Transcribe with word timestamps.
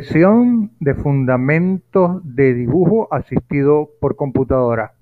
Sesión 0.00 0.72
de 0.80 0.92
Fundamentos 0.96 2.20
de 2.24 2.52
Dibujo 2.52 3.06
Asistido 3.14 3.90
por 4.00 4.16
Computadora. 4.16 4.92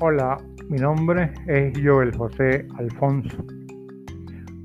Hola, 0.00 0.38
mi 0.70 0.78
nombre 0.78 1.34
es 1.46 1.74
Joel 1.84 2.16
José 2.16 2.66
Alfonso. 2.78 3.44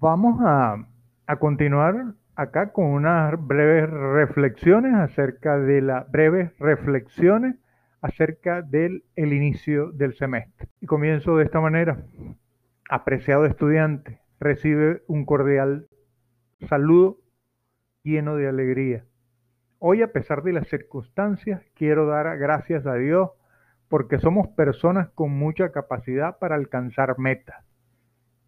Vamos 0.01 0.39
a, 0.45 0.87
continuar 1.41 2.15
acá 2.37 2.73
con 2.73 2.85
unas 2.85 3.35
breves 3.45 3.91
reflexiones 3.91 4.95
acerca 4.95 5.59
de 5.59 5.81
las 5.81 6.09
breves 6.09 6.57
reflexiones 6.61 7.57
acerca 8.01 8.63
del 8.63 9.03
el 9.17 9.33
inicio 9.33 9.91
del 9.91 10.15
semestre. 10.15 10.69
Y 10.81 10.87
comienzo 10.87 11.37
de 11.37 11.45
esta 11.45 11.61
manera. 11.61 11.99
Apreciado 12.89 13.45
estudiante, 13.45 14.21
recibe 14.39 15.03
un 15.09 15.25
cordial 15.25 15.89
saludo 16.69 17.19
lleno 18.05 18.37
de 18.37 18.49
alegría. 18.49 19.05
Hoy, 19.81 20.03
a 20.03 20.13
pesar 20.13 20.45
de 20.45 20.53
las 20.53 20.69
circunstancias, 20.69 21.61
quiero 21.75 22.07
dar 22.07 22.39
gracias 22.39 22.87
a 22.87 22.95
Dios 22.95 23.31
porque 23.89 24.21
somos 24.21 24.47
personas 24.47 25.09
con 25.09 25.33
mucha 25.33 25.73
capacidad 25.73 26.39
para 26.39 26.55
alcanzar 26.55 27.19
metas 27.19 27.68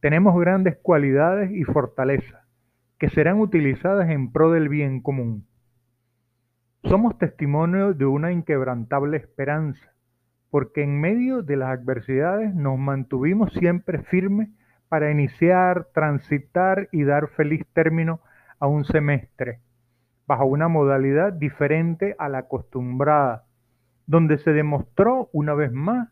tenemos 0.01 0.39
grandes 0.41 0.79
cualidades 0.79 1.51
y 1.53 1.65
fortalezas 1.65 2.43
que 2.99 3.11
serán 3.11 3.39
utilizadas 3.39 4.09
en 4.11 4.33
pro 4.33 4.51
del 4.51 4.69
bien 4.69 5.01
común. 5.01 5.47
Somos 6.85 7.19
testimonio 7.19 7.93
de 7.93 8.07
una 8.07 8.33
inquebrantable 8.33 9.19
esperanza, 9.19 9.93
porque 10.51 10.83
en 10.83 11.01
medio 11.01 11.43
de 11.43 11.57
las 11.57 11.79
adversidades 11.79 12.55
nos 12.55 12.79
mantuvimos 12.79 13.53
siempre 13.53 14.03
firmes 14.05 14.49
para 14.89 15.11
iniciar, 15.11 15.89
transitar 15.95 16.89
y 16.93 17.05
dar 17.05 17.29
feliz 17.29 17.67
término 17.75 18.21
a 18.59 18.67
un 18.67 18.85
semestre, 18.85 19.61
bajo 20.27 20.47
una 20.47 20.69
modalidad 20.69 21.33
diferente 21.33 22.17
a 22.19 22.29
la 22.29 22.39
acostumbrada, 22.39 23.45
donde 24.07 24.39
se 24.39 24.53
demostró 24.53 25.29
una 25.33 25.55
vez 25.55 25.73
más 25.73 26.09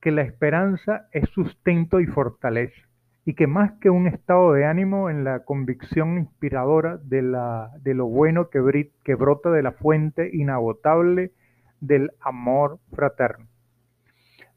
que 0.00 0.10
la 0.12 0.22
esperanza 0.22 1.08
es 1.12 1.28
sustento 1.30 2.00
y 2.00 2.06
fortaleza 2.06 2.91
y 3.24 3.34
que 3.34 3.46
más 3.46 3.72
que 3.80 3.90
un 3.90 4.06
estado 4.08 4.52
de 4.52 4.64
ánimo 4.64 5.08
en 5.08 5.24
la 5.24 5.44
convicción 5.44 6.18
inspiradora 6.18 6.98
de, 6.98 7.22
lo 7.22 8.06
bueno 8.06 8.48
que 8.50 9.14
brota 9.14 9.50
de 9.50 9.62
la 9.62 9.72
fuente 9.72 10.30
inagotable 10.32 11.32
del 11.80 12.10
amor 12.20 12.78
fraterno. 12.92 13.46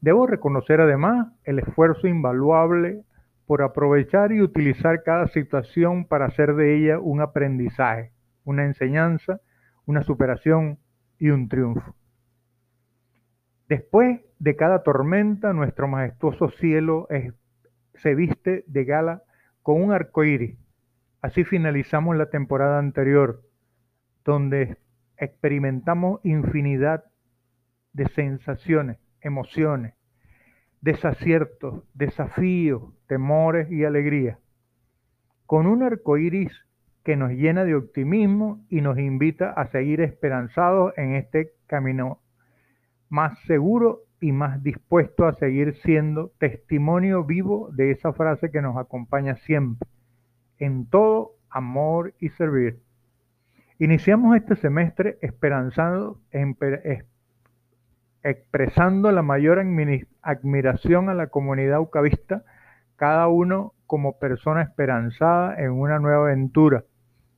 Debo 0.00 0.26
reconocer 0.26 0.80
además 0.80 1.28
el 1.44 1.58
esfuerzo 1.58 2.06
invaluable 2.06 3.02
por 3.46 3.62
aprovechar 3.62 4.32
y 4.32 4.42
utilizar 4.42 5.02
cada 5.04 5.28
situación 5.28 6.04
para 6.04 6.26
hacer 6.26 6.54
de 6.54 6.76
ella 6.76 6.98
un 6.98 7.20
aprendizaje, 7.20 8.10
una 8.44 8.64
enseñanza, 8.64 9.40
una 9.86 10.02
superación 10.02 10.78
y 11.18 11.30
un 11.30 11.48
triunfo. 11.48 11.94
Después 13.68 14.20
de 14.38 14.56
cada 14.56 14.82
tormenta, 14.82 15.52
nuestro 15.52 15.88
majestuoso 15.88 16.50
cielo 16.50 17.06
es 17.10 17.32
se 17.96 18.14
viste 18.14 18.64
de 18.66 18.84
gala 18.84 19.22
con 19.62 19.82
un 19.82 19.92
arco 19.92 20.24
iris. 20.24 20.58
Así 21.22 21.44
finalizamos 21.44 22.16
la 22.16 22.30
temporada 22.30 22.78
anterior, 22.78 23.42
donde 24.24 24.76
experimentamos 25.16 26.20
infinidad 26.24 27.04
de 27.92 28.08
sensaciones, 28.08 28.98
emociones, 29.20 29.94
desaciertos, 30.80 31.82
desafíos, 31.94 32.82
temores 33.06 33.70
y 33.70 33.84
alegrías. 33.84 34.38
Con 35.46 35.66
un 35.66 35.82
arco 35.82 36.18
iris 36.18 36.52
que 37.02 37.16
nos 37.16 37.30
llena 37.30 37.64
de 37.64 37.74
optimismo 37.74 38.64
y 38.68 38.80
nos 38.80 38.98
invita 38.98 39.50
a 39.50 39.66
seguir 39.68 40.00
esperanzados 40.00 40.92
en 40.96 41.14
este 41.14 41.52
camino 41.66 42.20
más 43.08 43.38
seguro 43.46 44.05
y 44.20 44.32
más 44.32 44.62
dispuesto 44.62 45.26
a 45.26 45.34
seguir 45.34 45.76
siendo 45.82 46.32
testimonio 46.38 47.24
vivo 47.24 47.70
de 47.72 47.90
esa 47.90 48.12
frase 48.12 48.50
que 48.50 48.62
nos 48.62 48.76
acompaña 48.76 49.36
siempre, 49.36 49.88
en 50.58 50.86
todo 50.86 51.32
amor 51.50 52.14
y 52.18 52.30
servir. 52.30 52.80
Iniciamos 53.78 54.36
este 54.36 54.56
semestre 54.56 55.18
esperanzando, 55.20 56.20
expresando 58.22 59.12
la 59.12 59.22
mayor 59.22 59.58
admiración 60.22 61.10
a 61.10 61.14
la 61.14 61.26
comunidad 61.26 61.80
ucavista, 61.80 62.42
cada 62.96 63.28
uno 63.28 63.74
como 63.86 64.18
persona 64.18 64.62
esperanzada 64.62 65.60
en 65.62 65.72
una 65.72 65.98
nueva 65.98 66.24
aventura, 66.24 66.84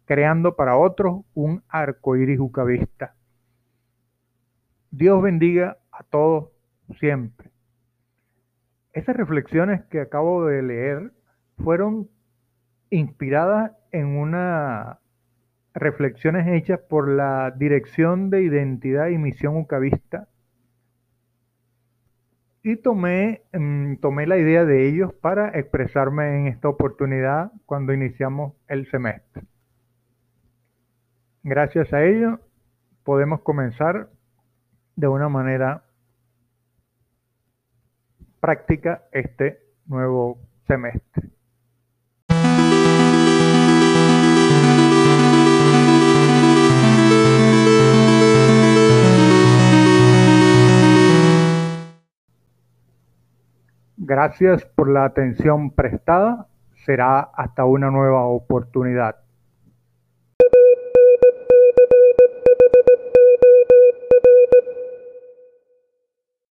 creando 0.04 0.54
para 0.54 0.76
otros 0.76 1.22
un 1.34 1.62
arco 1.68 2.16
iris 2.16 2.38
ucavista. 2.38 3.14
Dios 4.90 5.20
bendiga 5.20 5.78
a 5.90 6.04
todos 6.04 6.50
siempre. 6.98 7.50
Esas 8.92 9.16
reflexiones 9.16 9.84
que 9.86 10.00
acabo 10.00 10.46
de 10.46 10.62
leer 10.62 11.12
fueron 11.62 12.08
inspiradas 12.90 13.72
en 13.92 14.16
unas 14.16 14.98
reflexiones 15.74 16.46
hechas 16.48 16.80
por 16.80 17.08
la 17.08 17.52
Dirección 17.56 18.30
de 18.30 18.42
Identidad 18.42 19.08
y 19.08 19.18
Misión 19.18 19.56
Ucavista 19.56 20.28
y 22.62 22.76
tomé, 22.76 23.42
mm, 23.52 23.96
tomé 23.96 24.26
la 24.26 24.36
idea 24.36 24.64
de 24.64 24.88
ellos 24.88 25.14
para 25.14 25.50
expresarme 25.58 26.38
en 26.38 26.46
esta 26.48 26.68
oportunidad 26.68 27.52
cuando 27.66 27.92
iniciamos 27.92 28.54
el 28.66 28.90
semestre. 28.90 29.44
Gracias 31.42 31.92
a 31.92 32.04
ello 32.04 32.40
podemos 33.04 33.40
comenzar 33.40 34.10
de 34.96 35.08
una 35.08 35.28
manera 35.28 35.84
práctica 38.40 39.02
este 39.12 39.60
nuevo 39.86 40.38
semestre. 40.66 41.28
Gracias 53.96 54.64
por 54.64 54.88
la 54.88 55.04
atención 55.04 55.70
prestada. 55.70 56.46
Será 56.86 57.20
hasta 57.20 57.66
una 57.66 57.90
nueva 57.90 58.24
oportunidad. 58.24 59.16